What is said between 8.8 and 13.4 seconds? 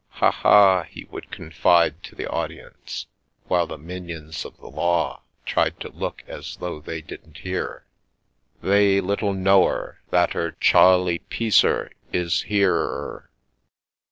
little know er that er Chawley Peace er is here er!